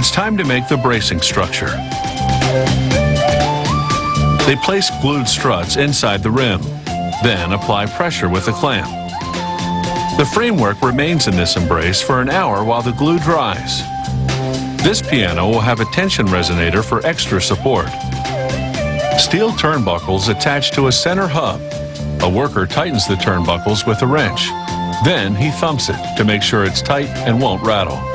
It's 0.00 0.10
time 0.10 0.38
to 0.38 0.44
make 0.44 0.66
the 0.66 0.78
bracing 0.78 1.20
structure. 1.20 1.68
They 4.46 4.56
place 4.64 4.90
glued 5.02 5.28
struts 5.28 5.76
inside 5.76 6.22
the 6.22 6.30
rim, 6.30 6.62
then 7.22 7.52
apply 7.52 7.84
pressure 7.84 8.30
with 8.30 8.48
a 8.48 8.52
clamp. 8.52 8.88
The 10.16 10.24
framework 10.32 10.80
remains 10.80 11.26
in 11.26 11.36
this 11.36 11.54
embrace 11.54 12.00
for 12.00 12.22
an 12.22 12.30
hour 12.30 12.64
while 12.64 12.80
the 12.80 12.92
glue 12.92 13.18
dries. 13.18 13.82
This 14.82 15.02
piano 15.02 15.46
will 15.46 15.60
have 15.60 15.80
a 15.80 15.92
tension 15.92 16.24
resonator 16.28 16.82
for 16.82 17.04
extra 17.06 17.38
support. 17.38 17.90
Steel 19.20 19.50
turnbuckles 19.50 20.34
attached 20.34 20.72
to 20.76 20.86
a 20.86 20.92
center 20.92 21.28
hub. 21.28 21.60
A 22.22 22.28
worker 22.30 22.66
tightens 22.66 23.06
the 23.06 23.16
turnbuckles 23.16 23.86
with 23.86 24.00
a 24.00 24.06
wrench. 24.06 24.48
Then 25.04 25.34
he 25.34 25.50
thumps 25.50 25.90
it 25.90 26.16
to 26.16 26.24
make 26.24 26.42
sure 26.42 26.64
it's 26.64 26.80
tight 26.80 27.08
and 27.26 27.38
won't 27.38 27.62
rattle. 27.62 28.10